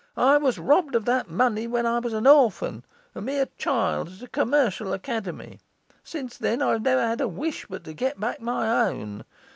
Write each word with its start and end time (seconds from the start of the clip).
I 0.17 0.37
was 0.37 0.57
robbed 0.57 0.95
of 0.95 1.05
that 1.05 1.29
money 1.29 1.67
when 1.67 1.85
I 1.85 1.99
was 1.99 2.11
an 2.13 2.25
orphan, 2.25 2.83
a 3.13 3.21
mere 3.21 3.45
child, 3.59 4.07
at 4.09 4.23
a 4.23 4.27
commercial 4.27 4.93
academy. 4.93 5.59
Since 6.03 6.39
then, 6.39 6.59
I've 6.59 6.81
never 6.81 7.05
had 7.07 7.21
a 7.21 7.27
wish 7.27 7.67
but 7.67 7.83
to 7.83 7.93
get 7.93 8.19
back 8.19 8.41
my 8.41 8.87
own. 8.87 9.25